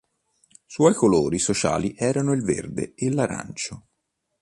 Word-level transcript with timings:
Suoi 0.65 0.95
colori 0.95 1.37
sociali 1.37 1.93
erano 1.95 2.31
il 2.33 2.41
verde 2.41 2.95
e 2.95 3.11
l'arancio. 3.13 3.85